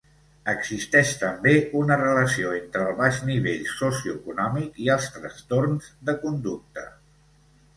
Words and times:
Existeix 0.51 1.09
també 1.23 1.51
una 1.81 1.97
relació 1.99 2.55
entre 2.61 2.81
el 2.85 2.97
baix 3.01 3.19
nivell 3.27 3.69
socioeconòmic 3.73 4.81
i 4.87 4.91
els 4.97 5.11
trastorns 5.19 5.91
de 6.11 6.17
conducta. 6.25 6.89